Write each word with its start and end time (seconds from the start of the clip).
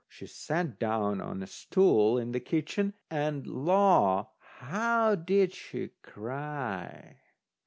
She 0.09 0.25
sat 0.25 0.79
down 0.79 1.21
on 1.21 1.43
a 1.43 1.45
stool 1.45 2.17
in 2.17 2.31
the 2.31 2.39
kitchen, 2.39 2.95
and 3.11 3.45
law, 3.45 4.31
how 4.57 5.13
she 5.15 5.21
did 5.27 6.01
cry! 6.01 7.17